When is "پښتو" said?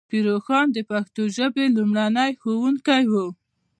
0.89-1.21